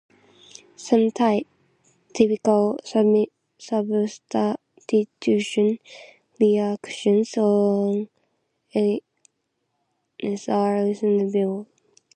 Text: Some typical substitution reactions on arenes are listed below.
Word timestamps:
Some 0.75 1.11
typical 2.11 2.79
substitution 3.59 4.57
reactions 6.39 7.37
on 7.37 8.09
arenes 8.75 10.49
are 10.49 10.83
listed 10.83 11.31
below. 11.31 11.67